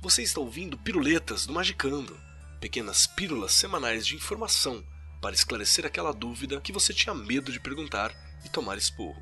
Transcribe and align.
Você 0.00 0.22
está 0.22 0.40
ouvindo 0.40 0.78
Piruletas 0.78 1.44
do 1.44 1.52
Magicando, 1.52 2.16
pequenas 2.60 3.04
pílulas 3.04 3.52
semanais 3.52 4.06
de 4.06 4.14
informação 4.14 4.80
para 5.20 5.34
esclarecer 5.34 5.84
aquela 5.84 6.12
dúvida 6.12 6.60
que 6.60 6.70
você 6.70 6.94
tinha 6.94 7.12
medo 7.12 7.50
de 7.50 7.58
perguntar 7.58 8.14
e 8.44 8.48
tomar 8.48 8.78
esporro. 8.78 9.20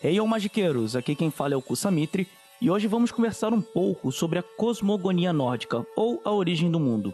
Hey, 0.00 0.20
ô 0.20 0.26
magiqueiros! 0.28 0.94
Aqui 0.94 1.16
quem 1.16 1.32
fala 1.32 1.54
é 1.54 1.56
o 1.56 1.62
Kusamitri 1.62 2.28
e 2.60 2.70
hoje 2.70 2.86
vamos 2.86 3.10
conversar 3.10 3.52
um 3.52 3.60
pouco 3.60 4.12
sobre 4.12 4.38
a 4.38 4.42
cosmogonia 4.42 5.32
nórdica, 5.32 5.84
ou 5.96 6.22
a 6.24 6.30
origem 6.30 6.70
do 6.70 6.78
mundo. 6.78 7.12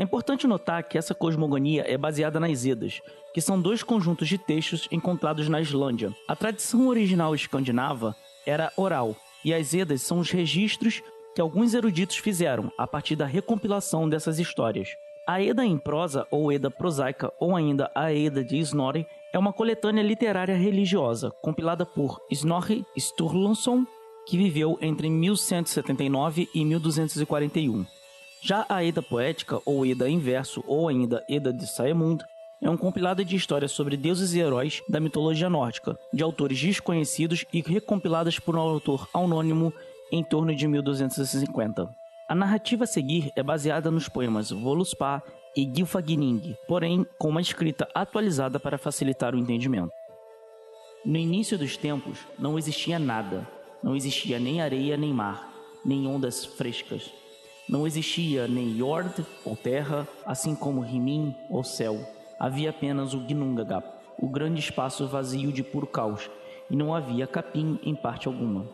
É 0.00 0.02
importante 0.02 0.46
notar 0.46 0.82
que 0.84 0.96
essa 0.96 1.14
cosmogonia 1.14 1.84
é 1.86 1.98
baseada 1.98 2.40
nas 2.40 2.64
Edas, 2.64 3.02
que 3.34 3.40
são 3.42 3.60
dois 3.60 3.82
conjuntos 3.82 4.28
de 4.28 4.38
textos 4.38 4.88
encontrados 4.90 5.46
na 5.46 5.60
Islândia. 5.60 6.10
A 6.26 6.34
tradição 6.34 6.88
original 6.88 7.34
escandinava 7.34 8.16
era 8.46 8.72
oral, 8.78 9.14
e 9.44 9.52
as 9.52 9.74
Edas 9.74 10.00
são 10.00 10.20
os 10.20 10.30
registros 10.30 11.02
que 11.34 11.40
alguns 11.42 11.74
eruditos 11.74 12.16
fizeram 12.16 12.72
a 12.78 12.86
partir 12.86 13.14
da 13.14 13.26
recompilação 13.26 14.08
dessas 14.08 14.38
histórias. 14.38 14.88
A 15.26 15.42
Eda 15.42 15.66
em 15.66 15.76
prosa, 15.76 16.26
ou 16.30 16.50
Eda 16.50 16.70
prosaica, 16.70 17.30
ou 17.38 17.54
ainda 17.54 17.90
a 17.94 18.10
Eda 18.10 18.42
de 18.42 18.56
Snorri, 18.56 19.06
é 19.34 19.38
uma 19.38 19.52
coletânea 19.52 20.02
literária 20.02 20.56
religiosa, 20.56 21.30
compilada 21.42 21.84
por 21.84 22.18
Snorri 22.30 22.86
Sturluson, 22.96 23.84
que 24.26 24.38
viveu 24.38 24.78
entre 24.80 25.10
1179 25.10 26.48
e 26.54 26.64
1241. 26.64 27.99
Já 28.42 28.64
a 28.68 28.82
Eda 28.82 29.02
Poética, 29.02 29.60
ou 29.66 29.84
Eda 29.84 30.08
em 30.08 30.18
verso, 30.18 30.64
ou 30.66 30.88
ainda 30.88 31.22
Eda 31.28 31.52
de 31.52 31.66
Saemund, 31.66 32.24
é 32.62 32.70
um 32.70 32.76
compilado 32.76 33.22
de 33.22 33.36
histórias 33.36 33.72
sobre 33.72 33.96
deuses 33.96 34.32
e 34.32 34.40
heróis 34.40 34.82
da 34.88 34.98
mitologia 34.98 35.50
nórdica, 35.50 35.98
de 36.12 36.22
autores 36.22 36.58
desconhecidos 36.58 37.44
e 37.52 37.60
recompiladas 37.60 38.38
por 38.38 38.56
um 38.56 38.60
autor 38.60 39.08
anônimo 39.12 39.72
em 40.10 40.24
torno 40.24 40.54
de 40.54 40.66
1250. 40.66 41.88
A 42.28 42.34
narrativa 42.34 42.84
a 42.84 42.86
seguir 42.86 43.30
é 43.36 43.42
baseada 43.42 43.90
nos 43.90 44.08
poemas 44.08 44.50
Voluspa 44.50 45.22
e 45.54 45.66
Gylfaginning, 45.66 46.56
porém 46.66 47.04
com 47.18 47.28
uma 47.28 47.40
escrita 47.40 47.88
atualizada 47.94 48.58
para 48.58 48.78
facilitar 48.78 49.34
o 49.34 49.38
entendimento. 49.38 49.92
No 51.04 51.16
início 51.16 51.58
dos 51.58 51.76
tempos, 51.76 52.18
não 52.38 52.58
existia 52.58 52.98
nada. 52.98 53.46
Não 53.82 53.96
existia 53.96 54.38
nem 54.38 54.60
areia 54.60 54.96
nem 54.96 55.12
mar, 55.12 55.50
nem 55.84 56.06
ondas 56.06 56.44
frescas, 56.44 57.10
não 57.70 57.86
existia 57.86 58.48
nem 58.48 58.76
Yord 58.76 59.24
ou 59.44 59.54
terra, 59.54 60.06
assim 60.26 60.56
como 60.56 60.80
Rimin 60.80 61.32
ou 61.48 61.62
céu. 61.62 62.00
Havia 62.36 62.70
apenas 62.70 63.14
o 63.14 63.20
Gnungagap, 63.20 63.86
o 64.18 64.28
grande 64.28 64.58
espaço 64.58 65.06
vazio 65.06 65.52
de 65.52 65.62
puro 65.62 65.86
caos, 65.86 66.28
e 66.68 66.74
não 66.74 66.92
havia 66.92 67.28
capim 67.28 67.78
em 67.84 67.94
parte 67.94 68.26
alguma. 68.26 68.66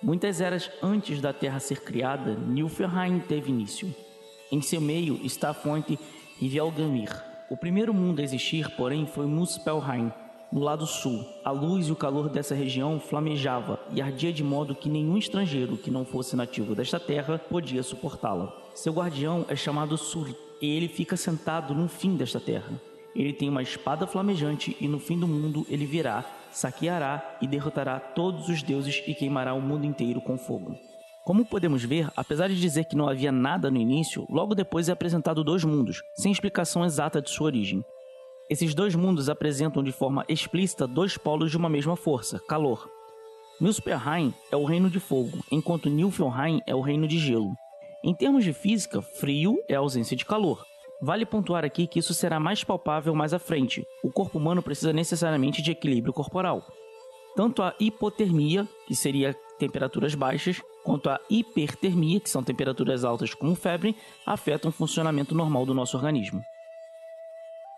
Muitas 0.00 0.40
eras 0.40 0.70
antes 0.80 1.20
da 1.20 1.32
Terra 1.32 1.58
ser 1.58 1.80
criada, 1.82 2.36
Nilfheim 2.36 3.18
teve 3.18 3.50
início. 3.50 3.92
Em 4.52 4.62
seu 4.62 4.80
meio 4.80 5.18
está 5.24 5.50
a 5.50 5.54
fonte 5.54 5.98
Rivelgamir. 6.38 7.10
O 7.50 7.56
primeiro 7.56 7.92
mundo 7.92 8.20
a 8.20 8.22
existir, 8.22 8.70
porém, 8.76 9.06
foi 9.06 9.26
Muspelheim, 9.26 10.12
no 10.52 10.60
lado 10.60 10.84
sul, 10.84 11.24
a 11.44 11.50
luz 11.50 11.86
e 11.86 11.92
o 11.92 11.96
calor 11.96 12.28
dessa 12.28 12.54
região 12.54 12.98
flamejava 12.98 13.78
e 13.92 14.02
ardia 14.02 14.32
de 14.32 14.42
modo 14.42 14.74
que 14.74 14.88
nenhum 14.88 15.16
estrangeiro 15.16 15.76
que 15.76 15.90
não 15.90 16.04
fosse 16.04 16.34
nativo 16.34 16.74
desta 16.74 16.98
terra 16.98 17.38
podia 17.38 17.82
suportá-la. 17.82 18.52
Seu 18.74 18.92
guardião 18.92 19.44
é 19.48 19.54
chamado 19.54 19.96
Suri, 19.96 20.36
e 20.60 20.76
ele 20.76 20.88
fica 20.88 21.16
sentado 21.16 21.74
no 21.74 21.88
fim 21.88 22.16
desta 22.16 22.40
terra. 22.40 22.80
Ele 23.14 23.32
tem 23.32 23.48
uma 23.48 23.62
espada 23.62 24.06
flamejante 24.06 24.76
e 24.80 24.86
no 24.86 24.98
fim 24.98 25.18
do 25.18 25.26
mundo 25.26 25.66
ele 25.68 25.86
virá, 25.86 26.24
saqueará 26.50 27.38
e 27.40 27.46
derrotará 27.46 27.98
todos 27.98 28.48
os 28.48 28.62
deuses 28.62 29.02
e 29.06 29.14
queimará 29.14 29.54
o 29.54 29.60
mundo 29.60 29.84
inteiro 29.84 30.20
com 30.20 30.36
fogo. 30.36 30.76
Como 31.24 31.44
podemos 31.44 31.84
ver, 31.84 32.10
apesar 32.16 32.48
de 32.48 32.60
dizer 32.60 32.86
que 32.86 32.96
não 32.96 33.08
havia 33.08 33.30
nada 33.30 33.70
no 33.70 33.78
início, 33.78 34.26
logo 34.28 34.54
depois 34.54 34.88
é 34.88 34.92
apresentado 34.92 35.44
dois 35.44 35.64
mundos, 35.64 36.02
sem 36.14 36.32
explicação 36.32 36.84
exata 36.84 37.20
de 37.20 37.30
sua 37.30 37.46
origem. 37.46 37.84
Esses 38.50 38.74
dois 38.74 38.96
mundos 38.96 39.28
apresentam 39.28 39.80
de 39.80 39.92
forma 39.92 40.24
explícita 40.28 40.84
dois 40.84 41.16
polos 41.16 41.52
de 41.52 41.56
uma 41.56 41.68
mesma 41.68 41.94
força, 41.94 42.40
calor. 42.40 42.90
Muspelheim 43.60 44.34
é 44.50 44.56
o 44.56 44.64
reino 44.64 44.90
de 44.90 44.98
fogo, 44.98 45.38
enquanto 45.52 45.88
Nilfheim 45.88 46.60
é 46.66 46.74
o 46.74 46.80
reino 46.80 47.06
de 47.06 47.16
gelo. 47.16 47.54
Em 48.02 48.12
termos 48.12 48.42
de 48.42 48.52
física, 48.52 49.00
frio 49.00 49.56
é 49.68 49.76
ausência 49.76 50.16
de 50.16 50.24
calor. 50.24 50.66
Vale 51.00 51.24
pontuar 51.24 51.64
aqui 51.64 51.86
que 51.86 52.00
isso 52.00 52.12
será 52.12 52.40
mais 52.40 52.64
palpável 52.64 53.14
mais 53.14 53.32
à 53.32 53.38
frente. 53.38 53.86
O 54.02 54.10
corpo 54.10 54.36
humano 54.36 54.64
precisa 54.64 54.92
necessariamente 54.92 55.62
de 55.62 55.70
equilíbrio 55.70 56.12
corporal. 56.12 56.66
Tanto 57.36 57.62
a 57.62 57.72
hipotermia, 57.78 58.66
que 58.84 58.96
seria 58.96 59.32
temperaturas 59.60 60.16
baixas, 60.16 60.60
quanto 60.82 61.08
a 61.08 61.20
hipertermia, 61.30 62.18
que 62.18 62.28
são 62.28 62.42
temperaturas 62.42 63.04
altas 63.04 63.32
como 63.32 63.54
febre, 63.54 63.94
afetam 64.26 64.70
o 64.70 64.72
funcionamento 64.72 65.36
normal 65.36 65.64
do 65.64 65.72
nosso 65.72 65.96
organismo. 65.96 66.42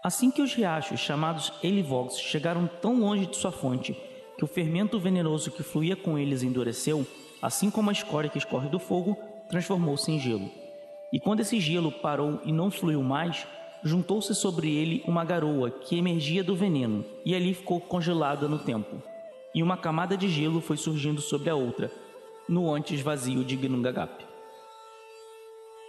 Assim 0.02 0.32
que 0.32 0.42
os 0.42 0.52
riachos, 0.52 0.98
chamados 0.98 1.52
Elivogs, 1.62 2.18
chegaram 2.18 2.68
tão 2.80 2.98
longe 2.98 3.24
de 3.24 3.36
sua 3.36 3.52
fonte 3.52 3.96
que 4.36 4.44
o 4.44 4.48
fermento 4.48 4.98
venenoso 4.98 5.52
que 5.52 5.62
fluía 5.62 5.94
com 5.94 6.18
eles 6.18 6.42
endureceu, 6.42 7.06
assim 7.40 7.70
como 7.70 7.88
a 7.88 7.92
escória 7.92 8.28
que 8.28 8.38
escorre 8.38 8.68
do 8.68 8.80
fogo, 8.80 9.16
transformou-se 9.48 10.10
em 10.10 10.18
gelo. 10.18 10.50
E 11.12 11.20
quando 11.20 11.38
esse 11.38 11.60
gelo 11.60 11.92
parou 11.92 12.40
e 12.44 12.50
não 12.50 12.68
fluiu 12.68 13.00
mais, 13.00 13.46
juntou-se 13.84 14.34
sobre 14.34 14.74
ele 14.74 15.04
uma 15.06 15.24
garoa 15.24 15.70
que 15.70 15.96
emergia 15.96 16.42
do 16.42 16.56
veneno 16.56 17.04
e 17.24 17.32
ali 17.32 17.54
ficou 17.54 17.80
congelada 17.80 18.48
no 18.48 18.58
tempo. 18.58 19.00
E 19.54 19.62
uma 19.62 19.76
camada 19.76 20.16
de 20.16 20.28
gelo 20.28 20.60
foi 20.60 20.76
surgindo 20.76 21.20
sobre 21.20 21.48
a 21.48 21.54
outra, 21.54 21.92
no 22.48 22.74
antes 22.74 23.00
vazio 23.00 23.44
de 23.44 23.54
Gnungagap. 23.54 24.24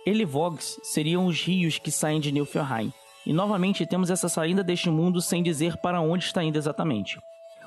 Elivogs 0.05 0.79
seriam 0.83 1.25
os 1.25 1.41
rios 1.41 1.79
que 1.79 1.89
saem 1.89 2.19
de 2.19 2.31
Nilfheim, 2.31 2.93
e 3.25 3.33
novamente 3.33 3.85
temos 3.85 4.09
essa 4.09 4.27
saída 4.27 4.63
deste 4.63 4.89
mundo 4.89 5.21
sem 5.21 5.41
dizer 5.41 5.77
para 5.77 6.01
onde 6.01 6.25
está 6.25 6.43
indo 6.43 6.57
exatamente. 6.57 7.19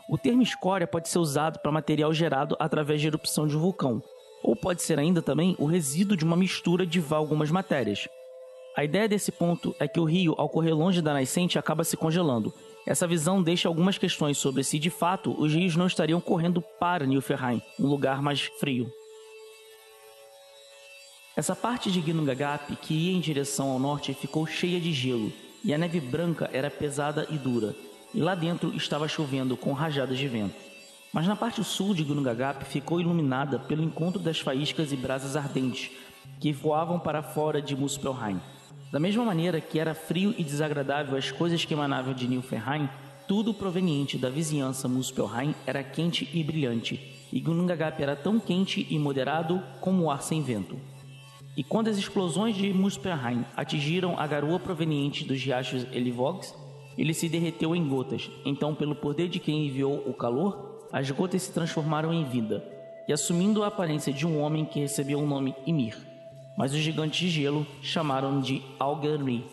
O 0.09 0.17
termo 0.17 0.43
escória 0.43 0.87
pode 0.87 1.09
ser 1.09 1.19
usado 1.19 1.59
para 1.59 1.73
material 1.73 2.13
gerado 2.13 2.57
através 2.59 3.01
de 3.01 3.09
erupção 3.09 3.47
de 3.47 3.57
um 3.57 3.61
vulcão, 3.61 4.03
ou 4.43 4.55
pode 4.55 4.83
ser 4.83 4.99
ainda 4.99 5.21
também 5.21 5.57
o 5.59 5.67
resíduo 5.67 6.17
de 6.17 6.25
uma 6.25 6.37
mistura 6.37 6.87
de 6.87 7.03
algumas 7.11 7.51
matérias. 7.51 8.07
A 8.77 8.85
ideia 8.85 9.09
desse 9.09 9.33
ponto 9.33 9.75
é 9.81 9.89
que 9.89 9.99
o 9.99 10.05
rio, 10.05 10.35
ao 10.37 10.49
correr 10.49 10.75
longe 10.75 11.01
da 11.01 11.15
nascente, 11.15 11.59
acaba 11.59 11.83
se 11.83 11.97
congelando. 11.97 12.53
Essa 12.87 13.07
visão 13.07 13.43
deixa 13.43 13.67
algumas 13.67 13.99
questões 13.99 14.39
sobre 14.39 14.63
se 14.63 14.79
de 14.79 14.91
fato 14.91 15.35
os 15.41 15.53
rios 15.53 15.75
não 15.75 15.87
estariam 15.87 16.21
correndo 16.21 16.63
para 16.79 17.07
Nilfheim, 17.07 17.61
um 17.81 17.87
lugar 17.87 18.23
mais 18.23 18.43
frio. 18.61 18.93
Essa 21.35 21.57
parte 21.57 21.91
de 21.91 22.01
Ginnungagap 22.01 22.77
que 22.77 22.95
ia 22.95 23.17
em 23.17 23.21
direção 23.21 23.71
ao 23.71 23.79
norte 23.79 24.15
ficou 24.15 24.47
cheia 24.47 24.79
de 24.79 24.93
gelo, 24.93 25.33
e 25.67 25.75
a 25.75 25.79
neve 25.79 25.99
branca 25.99 26.49
era 26.53 26.71
pesada 26.71 27.27
e 27.29 27.37
dura, 27.37 27.75
e 28.15 28.21
lá 28.21 28.37
dentro 28.37 28.73
estava 28.77 29.09
chovendo 29.09 29.57
com 29.57 29.73
rajadas 29.73 30.17
de 30.17 30.29
vento. 30.29 30.55
Mas 31.13 31.27
na 31.27 31.35
parte 31.35 31.65
sul 31.65 31.93
de 31.93 32.05
Gunungagap 32.05 32.65
ficou 32.65 33.01
iluminada 33.01 33.59
pelo 33.59 33.83
encontro 33.83 34.23
das 34.23 34.39
faíscas 34.39 34.93
e 34.93 34.97
brasas 34.97 35.35
ardentes 35.35 35.91
que 36.39 36.53
voavam 36.53 37.01
para 37.01 37.21
fora 37.21 37.61
de 37.61 37.75
Muspelheim. 37.75 38.41
Da 38.93 39.01
mesma 39.01 39.25
maneira 39.25 39.61
que 39.61 39.81
era 39.81 39.93
frio 39.93 40.33
e 40.39 40.45
desagradável 40.45 41.19
as 41.19 41.33
coisas 41.33 41.65
que 41.65 41.75
emanavam 41.75 42.15
de 42.15 42.29
Nilfheim, 42.29 42.89
tudo 43.27 43.53
proveniente 43.53 44.17
da 44.17 44.31
vizinhança 44.31 44.87
Muspelheim 44.87 45.53
era 45.67 45.83
quente 45.83 46.31
e 46.33 46.45
brilhante, 46.45 47.29
e 47.33 47.41
Gunungagap 47.41 48.01
era 48.01 48.15
tão 48.15 48.39
quente 48.39 48.87
e 48.89 48.97
moderado 49.01 49.61
como 49.81 50.05
o 50.05 50.11
ar 50.13 50.23
sem 50.23 50.45
vento. 50.45 50.77
E 51.57 51.65
quando 51.65 51.89
as 51.89 51.97
explosões 51.97 52.55
de 52.55 52.71
Muspelheim 52.73 53.45
atingiram 53.57 54.19
a 54.19 54.27
garoa 54.27 54.61
proveniente 54.61 55.25
dos 55.25 55.43
riachos 55.43 55.87
Elivogs, 55.91 56.55
ele 56.99 57.15
se 57.15 57.29
derreteu 57.29 57.75
em 57.75 57.89
gotas. 57.89 58.31
Então, 58.45 58.75
pelo 58.75 58.95
poder 58.95 59.29
de 59.29 59.41
quem 59.41 59.67
enviou 59.67 60.03
o 60.07 60.13
calor, 60.13 60.87
as 60.93 61.11
gotas 61.11 61.43
se 61.43 61.53
transformaram 61.53 62.13
em 62.13 62.25
vida, 62.25 62.63
e 63.09 63.13
assumindo 63.13 63.63
a 63.63 63.69
aparência 63.69 64.13
de 64.13 64.27
um 64.27 64.41
homem 64.41 64.65
que 64.65 64.81
recebeu 64.81 65.19
o 65.19 65.27
nome 65.27 65.55
Ymir. 65.67 65.97
Mas 66.59 66.73
os 66.73 66.79
gigantes 66.79 67.19
de 67.19 67.29
gelo 67.29 67.67
chamaram 67.81 68.41
de 68.41 68.63
Algarri, 68.79 69.45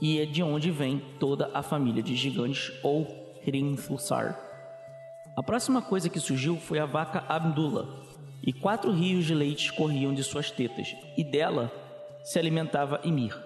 e 0.00 0.18
é 0.20 0.26
de 0.26 0.42
onde 0.42 0.70
vem 0.70 1.02
toda 1.18 1.50
a 1.52 1.62
família 1.62 2.02
de 2.02 2.16
gigantes 2.16 2.72
ou 2.82 3.06
Hrimthusar. 3.46 4.38
A 5.36 5.42
próxima 5.42 5.82
coisa 5.82 6.08
que 6.08 6.20
surgiu 6.20 6.56
foi 6.56 6.78
a 6.78 6.86
vaca 6.86 7.24
Abdullah, 7.28 7.86
e 8.46 8.52
quatro 8.52 8.92
rios 8.92 9.24
de 9.24 9.34
leite 9.34 9.72
corriam 9.72 10.12
de 10.12 10.22
suas 10.22 10.50
tetas, 10.50 10.94
e 11.16 11.24
dela 11.24 11.72
se 12.22 12.38
alimentava 12.38 13.00
Ymir. 13.04 13.36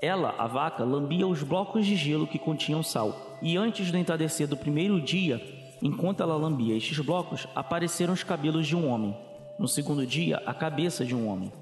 Ela, 0.00 0.34
a 0.38 0.46
vaca, 0.46 0.84
lambia 0.84 1.26
os 1.26 1.42
blocos 1.42 1.86
de 1.86 1.96
gelo 1.96 2.26
que 2.26 2.38
continham 2.38 2.82
sal, 2.82 3.38
e 3.42 3.56
antes 3.56 3.90
do 3.90 3.98
entardecer 3.98 4.46
do 4.46 4.56
primeiro 4.56 5.00
dia, 5.00 5.42
enquanto 5.82 6.22
ela 6.22 6.36
lambia 6.36 6.76
estes 6.76 6.98
blocos, 7.00 7.46
apareceram 7.54 8.14
os 8.14 8.22
cabelos 8.22 8.66
de 8.66 8.74
um 8.74 8.88
homem. 8.88 9.14
No 9.58 9.68
segundo 9.68 10.06
dia, 10.06 10.42
a 10.46 10.54
cabeça 10.54 11.04
de 11.04 11.14
um 11.14 11.28
homem. 11.28 11.52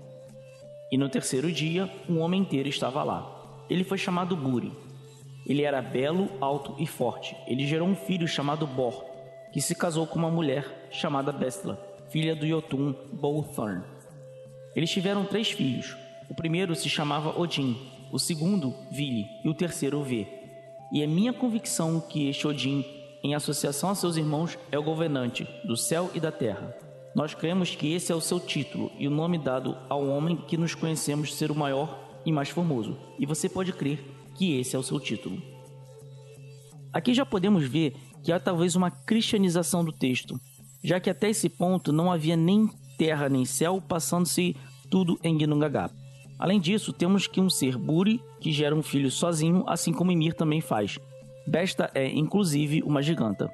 E 0.90 0.98
no 0.98 1.08
terceiro 1.08 1.50
dia, 1.50 1.90
um 2.08 2.20
homem 2.20 2.40
inteiro 2.40 2.68
estava 2.68 3.02
lá. 3.02 3.64
Ele 3.68 3.82
foi 3.82 3.98
chamado 3.98 4.36
Buri. 4.36 4.72
Ele 5.46 5.62
era 5.62 5.82
belo, 5.82 6.28
alto 6.40 6.74
e 6.78 6.86
forte. 6.86 7.36
Ele 7.46 7.66
gerou 7.66 7.88
um 7.88 7.96
filho 7.96 8.26
chamado 8.26 8.66
Bor, 8.66 9.04
que 9.52 9.60
se 9.60 9.74
casou 9.74 10.06
com 10.06 10.18
uma 10.18 10.30
mulher 10.30 10.88
chamada 10.90 11.32
Bestla, 11.32 11.78
filha 12.10 12.34
do 12.34 12.46
Jotun 12.46 12.94
Bolthorn. 13.12 13.82
Eles 14.74 14.90
tiveram 14.90 15.24
três 15.24 15.50
filhos. 15.50 15.96
O 16.28 16.34
primeiro 16.34 16.74
se 16.74 16.88
chamava 16.88 17.38
Odin, 17.38 17.76
o 18.12 18.18
segundo, 18.18 18.74
Vili, 18.90 19.26
e 19.44 19.48
o 19.48 19.54
terceiro, 19.54 20.02
Vê. 20.02 20.26
E 20.92 21.02
é 21.02 21.06
minha 21.06 21.32
convicção 21.32 22.00
que 22.00 22.28
este 22.28 22.46
Odin, 22.46 22.84
em 23.22 23.34
associação 23.34 23.90
a 23.90 23.94
seus 23.94 24.16
irmãos, 24.16 24.58
é 24.70 24.78
o 24.78 24.82
governante 24.82 25.46
do 25.64 25.76
céu 25.76 26.10
e 26.14 26.20
da 26.20 26.30
terra. 26.30 26.76
Nós 27.14 27.34
cremos 27.34 27.74
que 27.74 27.92
esse 27.92 28.10
é 28.10 28.14
o 28.14 28.20
seu 28.20 28.40
título 28.40 28.90
e 28.98 29.06
o 29.06 29.10
nome 29.10 29.38
dado 29.38 29.76
ao 29.88 30.06
homem 30.06 30.36
que 30.36 30.56
nos 30.56 30.74
conhecemos 30.74 31.34
ser 31.34 31.50
o 31.50 31.54
maior 31.54 32.20
e 32.26 32.32
mais 32.32 32.48
formoso. 32.48 32.96
E 33.18 33.26
você 33.26 33.48
pode 33.48 33.72
crer 33.72 34.00
que 34.34 34.58
esse 34.58 34.74
é 34.74 34.78
o 34.78 34.82
seu 34.82 34.98
título. 34.98 35.40
Aqui 36.92 37.14
já 37.14 37.24
podemos 37.24 37.64
ver 37.64 37.94
que 38.22 38.32
há 38.32 38.40
talvez 38.40 38.74
uma 38.74 38.90
cristianização 38.90 39.84
do 39.84 39.92
texto, 39.92 40.40
já 40.84 41.00
que 41.00 41.08
até 41.08 41.30
esse 41.30 41.48
ponto 41.48 41.90
não 41.90 42.12
havia 42.12 42.36
nem 42.36 42.68
terra 42.98 43.28
nem 43.28 43.46
céu, 43.46 43.80
passando-se 43.80 44.54
tudo 44.90 45.18
em 45.24 45.36
Gnungagap. 45.36 45.92
Além 46.38 46.60
disso, 46.60 46.92
temos 46.92 47.26
que 47.26 47.40
um 47.40 47.48
ser 47.48 47.78
Buri, 47.78 48.20
que 48.38 48.52
gera 48.52 48.74
um 48.74 48.82
filho 48.82 49.10
sozinho, 49.10 49.64
assim 49.66 49.92
como 49.92 50.12
Ymir 50.12 50.34
também 50.34 50.60
faz. 50.60 50.98
Besta 51.46 51.90
é, 51.94 52.06
inclusive, 52.08 52.82
uma 52.82 53.02
giganta. 53.02 53.50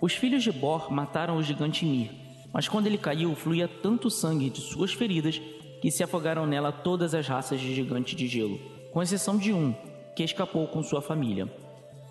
Os 0.00 0.14
filhos 0.14 0.44
de 0.44 0.52
Bor 0.52 0.92
mataram 0.92 1.36
o 1.36 1.42
gigante 1.42 1.84
Ymir, 1.84 2.10
mas 2.52 2.68
quando 2.68 2.86
ele 2.86 2.98
caiu, 2.98 3.34
fluía 3.34 3.66
tanto 3.66 4.10
sangue 4.10 4.50
de 4.50 4.60
suas 4.60 4.92
feridas 4.92 5.40
que 5.82 5.90
se 5.90 6.04
afogaram 6.04 6.46
nela 6.46 6.70
todas 6.70 7.14
as 7.14 7.26
raças 7.26 7.60
de 7.60 7.74
gigante 7.74 8.14
de 8.14 8.28
gelo, 8.28 8.60
com 8.92 9.02
exceção 9.02 9.36
de 9.36 9.52
um, 9.52 9.74
que 10.14 10.22
escapou 10.22 10.68
com 10.68 10.82
sua 10.82 11.02
família. 11.02 11.52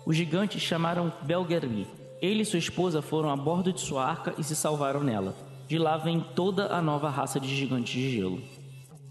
Os 0.04 0.16
gigantes 0.16 0.60
chamaram 0.60 1.10
Belgerli. 1.22 2.03
Ele 2.24 2.40
e 2.40 2.46
sua 2.46 2.58
esposa 2.58 3.02
foram 3.02 3.28
a 3.28 3.36
bordo 3.36 3.70
de 3.70 3.82
sua 3.82 4.02
arca 4.02 4.32
e 4.38 4.42
se 4.42 4.56
salvaram 4.56 5.04
nela. 5.04 5.36
De 5.68 5.76
lá 5.76 5.98
vem 5.98 6.24
toda 6.34 6.68
a 6.74 6.80
nova 6.80 7.10
raça 7.10 7.38
de 7.38 7.54
gigantes 7.54 7.92
de 7.92 8.16
gelo. 8.16 8.42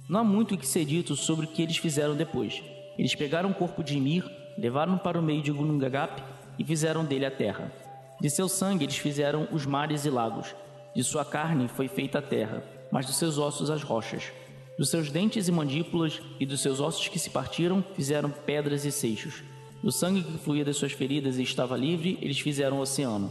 Não 0.09 0.21
há 0.21 0.23
muito 0.23 0.55
o 0.55 0.57
que 0.57 0.65
ser 0.65 0.83
dito 0.83 1.15
sobre 1.15 1.45
o 1.45 1.47
que 1.47 1.61
eles 1.61 1.77
fizeram 1.77 2.15
depois. 2.15 2.63
Eles 2.97 3.13
pegaram 3.13 3.51
o 3.51 3.53
corpo 3.53 3.83
de 3.83 3.95
Ymir, 3.95 4.25
levaram 4.57 4.97
para 4.97 5.19
o 5.19 5.21
meio 5.21 5.43
de 5.43 5.51
Gunungagap 5.51 6.23
e 6.57 6.65
fizeram 6.65 7.05
dele 7.05 7.27
a 7.27 7.29
terra. 7.29 7.71
De 8.19 8.31
seu 8.31 8.49
sangue 8.49 8.85
eles 8.85 8.97
fizeram 8.97 9.47
os 9.51 9.63
mares 9.63 10.05
e 10.05 10.09
lagos. 10.09 10.55
De 10.95 11.03
sua 11.03 11.23
carne 11.23 11.67
foi 11.67 11.87
feita 11.87 12.17
a 12.17 12.21
terra, 12.21 12.63
mas 12.91 13.05
dos 13.05 13.17
seus 13.17 13.37
ossos 13.37 13.69
as 13.69 13.83
rochas. 13.83 14.31
Dos 14.75 14.89
seus 14.89 15.11
dentes 15.11 15.47
e 15.47 15.51
mandíbulas 15.51 16.19
e 16.39 16.47
dos 16.47 16.61
seus 16.61 16.79
ossos 16.79 17.09
que 17.09 17.19
se 17.19 17.29
partiram 17.29 17.85
fizeram 17.93 18.31
pedras 18.31 18.85
e 18.85 18.91
seixos. 18.91 19.43
Do 19.83 19.91
sangue 19.91 20.23
que 20.23 20.37
fluía 20.37 20.63
das 20.63 20.77
suas 20.77 20.93
feridas 20.93 21.37
e 21.37 21.43
estava 21.43 21.75
livre, 21.75 22.17
eles 22.21 22.39
fizeram 22.39 22.77
o 22.77 22.81
oceano. 22.81 23.29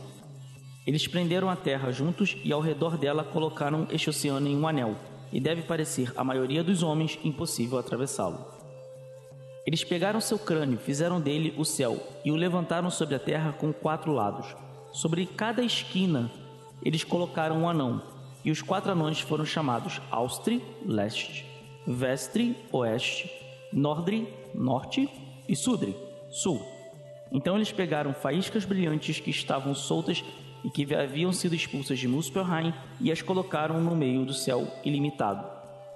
Eles 0.86 1.06
prenderam 1.06 1.48
a 1.48 1.56
terra 1.56 1.90
juntos 1.90 2.36
e 2.44 2.52
ao 2.52 2.60
redor 2.60 2.98
dela 2.98 3.24
colocaram 3.24 3.86
este 3.90 4.10
oceano 4.10 4.46
em 4.46 4.54
um 4.54 4.68
anel, 4.68 4.94
e 5.32 5.40
deve 5.40 5.62
parecer 5.62 6.12
à 6.14 6.22
maioria 6.22 6.62
dos 6.62 6.82
homens 6.82 7.18
impossível 7.24 7.78
atravessá-lo. 7.78 8.44
Eles 9.66 9.82
pegaram 9.82 10.20
seu 10.20 10.38
crânio, 10.38 10.76
fizeram 10.76 11.18
dele 11.18 11.54
o 11.56 11.64
céu 11.64 11.98
e 12.22 12.30
o 12.30 12.36
levantaram 12.36 12.90
sobre 12.90 13.14
a 13.14 13.18
terra 13.18 13.54
com 13.54 13.72
quatro 13.72 14.12
lados. 14.12 14.54
Sobre 14.92 15.24
cada 15.24 15.62
esquina 15.62 16.30
eles 16.84 17.02
colocaram 17.02 17.62
um 17.62 17.68
anão, 17.68 18.02
e 18.44 18.50
os 18.50 18.60
quatro 18.60 18.92
anões 18.92 19.20
foram 19.20 19.46
chamados 19.46 20.02
Austri, 20.10 20.62
leste, 20.84 21.46
Vestri, 21.86 22.54
oeste, 22.70 23.30
Nordri, 23.72 24.28
norte 24.54 25.08
e 25.48 25.56
Sudri, 25.56 25.96
sul. 26.32 26.60
Então 27.30 27.54
eles 27.54 27.70
pegaram 27.70 28.12
faíscas 28.12 28.64
brilhantes 28.64 29.20
que 29.20 29.30
estavam 29.30 29.74
soltas 29.74 30.24
e 30.64 30.70
que 30.70 30.92
haviam 30.94 31.32
sido 31.32 31.54
expulsas 31.54 31.98
de 31.98 32.08
Muspelheim 32.08 32.74
e 33.00 33.12
as 33.12 33.22
colocaram 33.22 33.80
no 33.80 33.94
meio 33.94 34.24
do 34.24 34.34
céu 34.34 34.66
ilimitado, 34.84 35.46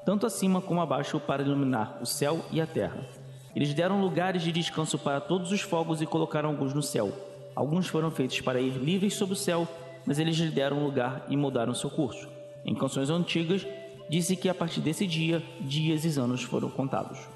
tanto 0.05 0.27
acima 0.27 0.61
como 0.61 0.81
abaixo 0.81 1.19
para 1.19 1.43
iluminar 1.43 1.99
o 2.01 2.07
céu 2.07 2.45
e 2.53 2.61
a 2.61 2.67
terra. 2.67 3.07
Eles 3.55 3.73
deram 3.73 4.01
lugares 4.01 4.43
de 4.43 4.53
descanso 4.53 4.99
para 4.99 5.21
todos 5.21 5.51
os 5.51 5.63
fogos 5.63 6.03
e 6.03 6.07
colocaram 6.07 6.51
alguns 6.51 6.75
no 6.75 6.83
céu. 6.83 7.13
Alguns 7.55 7.89
foram 7.89 8.11
feitos 8.11 8.41
para 8.43 8.61
ir 8.61 8.73
livres 8.73 9.15
sobre 9.15 9.33
o 9.33 9.37
céu, 9.37 9.67
mas 10.05 10.19
eles 10.19 10.37
lhe 10.37 10.51
deram 10.51 10.85
lugar 10.85 11.25
e 11.29 11.37
mudaram 11.37 11.73
seu 11.75 11.89
curso. 11.89 12.29
Em 12.65 12.75
canções 12.75 13.09
antigas, 13.09 13.67
disse 14.11 14.37
que 14.37 14.49
a 14.49 14.55
partir 14.55 14.81
desse 14.81 15.07
dia, 15.07 15.43
dias 15.61 16.05
e 16.05 16.21
anos 16.21 16.43
foram 16.43 16.69
contados. 16.69 17.36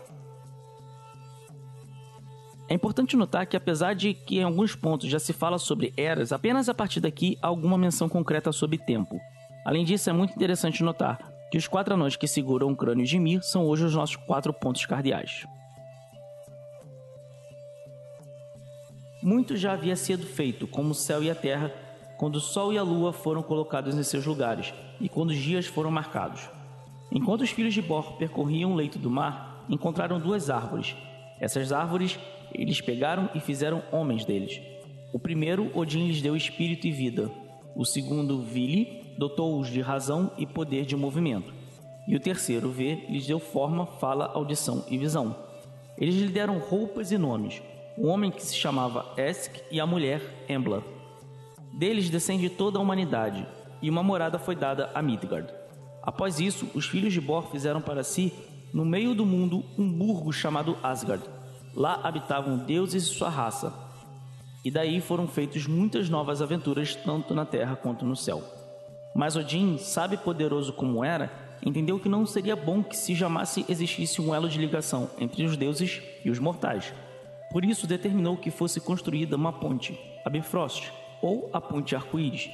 É 2.70 2.74
importante 2.74 3.16
notar 3.16 3.46
que, 3.46 3.56
apesar 3.56 3.94
de 3.96 4.14
que 4.14 4.38
em 4.38 4.44
alguns 4.44 4.76
pontos 4.76 5.10
já 5.10 5.18
se 5.18 5.32
fala 5.32 5.58
sobre 5.58 5.92
eras, 5.96 6.30
apenas 6.30 6.68
a 6.68 6.74
partir 6.74 7.00
daqui 7.00 7.36
há 7.42 7.48
alguma 7.48 7.76
menção 7.76 8.08
concreta 8.08 8.52
sobre 8.52 8.78
tempo. 8.78 9.20
Além 9.66 9.84
disso, 9.84 10.08
é 10.08 10.12
muito 10.12 10.34
interessante 10.34 10.84
notar 10.84 11.18
que 11.50 11.58
os 11.58 11.66
quatro 11.66 11.94
anões 11.94 12.14
que 12.14 12.28
seguram 12.28 12.70
o 12.70 12.76
crânio 12.76 13.04
de 13.04 13.18
Mir 13.18 13.42
são 13.42 13.66
hoje 13.66 13.84
os 13.84 13.96
nossos 13.96 14.14
quatro 14.14 14.52
pontos 14.54 14.86
cardeais. 14.86 15.44
Muito 19.20 19.56
já 19.56 19.72
havia 19.72 19.96
sido 19.96 20.24
feito, 20.24 20.68
como 20.68 20.90
o 20.90 20.94
céu 20.94 21.24
e 21.24 21.28
a 21.28 21.34
terra, 21.34 21.74
quando 22.16 22.36
o 22.36 22.40
sol 22.40 22.72
e 22.72 22.78
a 22.78 22.84
lua 22.84 23.12
foram 23.12 23.42
colocados 23.42 23.96
em 23.96 24.02
seus 24.04 24.24
lugares 24.24 24.72
e 25.00 25.08
quando 25.08 25.30
os 25.30 25.36
dias 25.36 25.66
foram 25.66 25.90
marcados. 25.90 26.48
Enquanto 27.10 27.40
os 27.40 27.50
filhos 27.50 27.74
de 27.74 27.82
Bor 27.82 28.12
percorriam 28.12 28.70
o 28.70 28.76
leito 28.76 28.96
do 28.96 29.10
mar, 29.10 29.64
encontraram 29.68 30.20
duas 30.20 30.48
árvores. 30.48 30.94
Essas 31.40 31.72
árvores 31.72 32.16
eles 32.54 32.80
pegaram 32.80 33.30
e 33.34 33.40
fizeram 33.40 33.82
homens 33.92 34.24
deles. 34.24 34.60
O 35.12 35.18
primeiro, 35.18 35.70
Odin 35.76 36.06
lhes 36.06 36.22
deu 36.22 36.36
espírito 36.36 36.86
e 36.86 36.92
vida. 36.92 37.30
O 37.74 37.84
segundo, 37.84 38.42
Vili, 38.42 39.14
dotou-os 39.18 39.68
de 39.68 39.80
razão 39.80 40.30
e 40.38 40.46
poder 40.46 40.84
de 40.84 40.96
movimento. 40.96 41.52
E 42.06 42.16
o 42.16 42.20
terceiro, 42.20 42.70
Vê, 42.70 43.06
lhes 43.08 43.26
deu 43.26 43.38
forma, 43.38 43.86
fala, 43.86 44.30
audição 44.34 44.84
e 44.88 44.96
visão. 44.96 45.36
Eles 45.98 46.14
lhe 46.14 46.28
deram 46.28 46.58
roupas 46.58 47.10
e 47.10 47.18
nomes. 47.18 47.60
O 47.96 48.06
homem 48.06 48.30
que 48.30 48.42
se 48.42 48.54
chamava 48.54 49.06
Esk 49.16 49.56
e 49.70 49.80
a 49.80 49.86
mulher 49.86 50.22
Embla. 50.48 50.82
Deles 51.72 52.08
descende 52.08 52.48
toda 52.48 52.78
a 52.78 52.82
humanidade, 52.82 53.46
e 53.82 53.90
uma 53.90 54.02
morada 54.02 54.38
foi 54.38 54.56
dada 54.56 54.90
a 54.94 55.02
Midgard. 55.02 55.52
Após 56.02 56.40
isso, 56.40 56.68
os 56.74 56.86
filhos 56.86 57.12
de 57.12 57.20
Bor 57.20 57.50
fizeram 57.50 57.80
para 57.80 58.02
si, 58.02 58.32
no 58.72 58.84
meio 58.84 59.14
do 59.14 59.26
mundo, 59.26 59.64
um 59.78 59.90
burgo 59.90 60.32
chamado 60.32 60.76
Asgard 60.82 61.22
Lá 61.74 62.00
habitavam 62.02 62.58
deuses 62.58 63.04
e 63.04 63.06
sua 63.06 63.28
raça, 63.28 63.72
e 64.64 64.70
daí 64.70 65.00
foram 65.00 65.26
feitas 65.26 65.66
muitas 65.66 66.08
novas 66.08 66.42
aventuras, 66.42 66.94
tanto 66.94 67.34
na 67.34 67.46
terra 67.46 67.76
quanto 67.76 68.04
no 68.04 68.16
céu. 68.16 68.42
Mas 69.14 69.36
Odin, 69.36 69.78
sábio 69.78 70.16
e 70.16 70.18
poderoso 70.18 70.72
como 70.72 71.04
era, 71.04 71.30
entendeu 71.64 71.98
que 71.98 72.08
não 72.08 72.26
seria 72.26 72.54
bom 72.54 72.82
que 72.82 72.96
se 72.96 73.14
jamais 73.14 73.56
existisse 73.68 74.20
um 74.20 74.34
elo 74.34 74.48
de 74.48 74.58
ligação 74.58 75.10
entre 75.18 75.44
os 75.44 75.56
deuses 75.56 76.02
e 76.24 76.30
os 76.30 76.38
mortais. 76.38 76.92
Por 77.50 77.64
isso 77.64 77.86
determinou 77.86 78.36
que 78.36 78.50
fosse 78.50 78.80
construída 78.80 79.36
uma 79.36 79.52
ponte, 79.52 79.98
a 80.24 80.30
Bifrost, 80.30 80.92
ou 81.22 81.50
a 81.52 81.60
Ponte 81.60 81.96
Arco-Íris, 81.96 82.50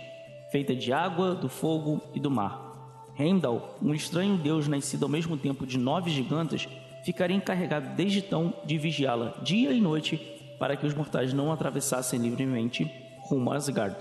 feita 0.50 0.75
de 0.75 0.92
água, 0.92 1.35
do 1.35 1.49
fogo 1.49 2.00
e 2.14 2.20
do 2.20 2.30
mar. 2.30 2.66
Heimdall, 3.18 3.76
um 3.82 3.94
estranho 3.94 4.37
deus 4.37 4.68
nascido 4.68 5.04
ao 5.04 5.08
mesmo 5.08 5.37
tempo 5.37 5.66
de 5.66 5.78
nove 5.78 6.11
gigantes, 6.11 6.68
ficaria 7.06 7.36
encarregado 7.36 7.94
desde 7.94 8.18
então 8.18 8.52
de 8.64 8.76
vigiá-la 8.76 9.36
dia 9.40 9.72
e 9.72 9.80
noite 9.80 10.16
para 10.58 10.76
que 10.76 10.84
os 10.84 10.92
mortais 10.92 11.32
não 11.32 11.52
atravessassem 11.52 12.18
livremente 12.18 12.90
rumo 13.20 13.52
a 13.52 13.54
Asgard. 13.54 13.96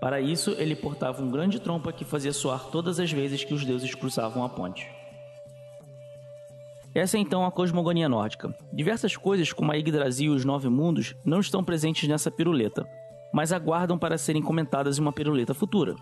Para 0.00 0.22
isso, 0.22 0.52
ele 0.52 0.74
portava 0.74 1.22
um 1.22 1.30
grande 1.30 1.60
trompa 1.60 1.92
que 1.92 2.02
fazia 2.02 2.32
soar 2.32 2.64
todas 2.72 2.98
as 2.98 3.12
vezes 3.12 3.44
que 3.44 3.52
os 3.52 3.62
deuses 3.62 3.94
cruzavam 3.94 4.42
a 4.42 4.48
ponte. 4.48 4.88
Essa 6.94 7.18
é 7.18 7.20
então 7.20 7.44
a 7.44 7.52
cosmogonia 7.52 8.08
nórdica. 8.08 8.56
Diversas 8.72 9.18
coisas, 9.18 9.52
como 9.52 9.70
a 9.70 9.76
Yggdrasil 9.76 10.32
e 10.32 10.36
os 10.36 10.44
Nove 10.44 10.70
Mundos, 10.70 11.14
não 11.22 11.40
estão 11.40 11.62
presentes 11.62 12.08
nessa 12.08 12.30
piruleta, 12.30 12.88
mas 13.34 13.52
aguardam 13.52 13.98
para 13.98 14.16
serem 14.16 14.40
comentadas 14.40 14.96
em 14.96 15.02
uma 15.02 15.12
piruleta 15.12 15.52
futura. 15.52 15.94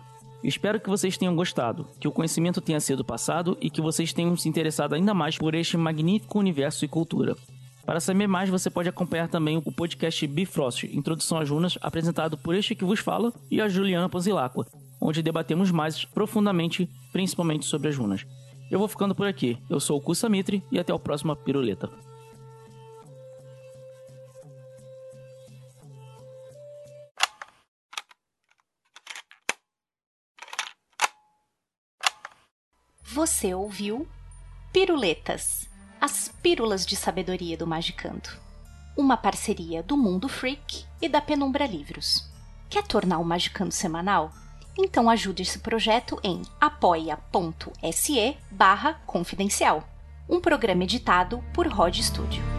Espero 0.43 0.79
que 0.79 0.89
vocês 0.89 1.17
tenham 1.17 1.35
gostado, 1.35 1.87
que 1.99 2.07
o 2.07 2.11
conhecimento 2.11 2.61
tenha 2.61 2.79
sido 2.79 3.03
passado 3.03 3.57
e 3.59 3.69
que 3.69 3.81
vocês 3.81 4.13
tenham 4.13 4.37
se 4.37 4.47
interessado 4.47 4.95
ainda 4.95 5.13
mais 5.13 5.37
por 5.37 5.53
este 5.53 5.75
magnífico 5.75 6.39
universo 6.39 6.85
e 6.85 6.87
cultura. 6.87 7.35
Para 7.85 7.99
saber 7.99 8.27
mais, 8.27 8.49
você 8.49 8.69
pode 8.69 8.87
acompanhar 8.87 9.27
também 9.27 9.61
o 9.65 9.71
podcast 9.71 10.25
Bifrost, 10.27 10.83
Introdução 10.85 11.39
às 11.39 11.49
Runas, 11.49 11.77
apresentado 11.81 12.37
por 12.37 12.55
este 12.55 12.75
que 12.75 12.85
vos 12.85 12.99
fala 12.99 13.33
e 13.49 13.59
a 13.59 13.67
Juliana 13.67 14.07
Panzilacqua, 14.07 14.65
onde 15.01 15.23
debatemos 15.23 15.71
mais 15.71 16.05
profundamente, 16.05 16.89
principalmente 17.11 17.65
sobre 17.65 17.89
as 17.89 17.97
runas. 17.97 18.25
Eu 18.69 18.79
vou 18.79 18.87
ficando 18.87 19.15
por 19.15 19.27
aqui. 19.27 19.57
Eu 19.69 19.79
sou 19.79 19.97
o 19.97 20.01
Kusamitri 20.01 20.63
e 20.71 20.79
até 20.79 20.93
o 20.93 20.99
próximo 20.99 21.35
Piruleta. 21.35 21.89
Você 33.19 33.53
ouviu 33.53 34.07
Piruletas, 34.71 35.67
as 35.99 36.29
pílulas 36.41 36.85
de 36.85 36.95
sabedoria 36.95 37.57
do 37.57 37.67
Magicando. 37.67 38.29
uma 38.95 39.17
parceria 39.17 39.83
do 39.83 39.97
Mundo 39.97 40.29
Freak 40.29 40.85
e 41.01 41.09
da 41.09 41.19
Penumbra 41.19 41.65
Livros. 41.65 42.25
Quer 42.69 42.87
tornar 42.87 43.17
o 43.17 43.25
Magicando 43.25 43.73
semanal? 43.73 44.31
Então 44.77 45.09
ajude 45.09 45.41
esse 45.41 45.59
projeto 45.59 46.17
em 46.23 46.43
apoia.se 46.61 48.37
barra 48.49 48.93
confidencial. 49.05 49.83
Um 50.29 50.39
programa 50.39 50.85
editado 50.85 51.43
por 51.53 51.67
Rod 51.67 51.97
Studio. 51.99 52.58